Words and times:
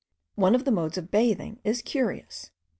One 0.33 0.55
of 0.55 0.65
the 0.65 0.71
modes 0.71 0.97
of 0.97 1.11
bathing 1.11 1.59
is 1.63 1.83
curious. 1.83 2.49